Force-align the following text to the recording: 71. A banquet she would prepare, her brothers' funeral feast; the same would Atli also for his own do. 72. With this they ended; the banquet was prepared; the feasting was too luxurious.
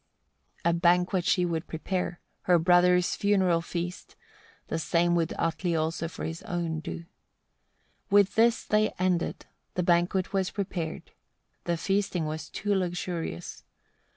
71. 0.63 0.75
A 0.75 0.79
banquet 0.79 1.25
she 1.25 1.45
would 1.45 1.67
prepare, 1.67 2.19
her 2.49 2.57
brothers' 2.57 3.13
funeral 3.15 3.61
feast; 3.61 4.15
the 4.67 4.79
same 4.79 5.13
would 5.13 5.31
Atli 5.33 5.75
also 5.75 6.07
for 6.07 6.23
his 6.25 6.41
own 6.41 6.79
do. 6.79 7.05
72. 7.05 7.07
With 8.15 8.33
this 8.33 8.63
they 8.63 8.89
ended; 8.97 9.45
the 9.75 9.83
banquet 9.83 10.33
was 10.33 10.49
prepared; 10.49 11.11
the 11.65 11.77
feasting 11.77 12.25
was 12.25 12.49
too 12.49 12.73
luxurious. 12.73 13.61